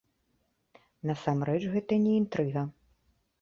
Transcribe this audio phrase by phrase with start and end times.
[1.09, 2.65] Насамрэч гэта не інтрыга.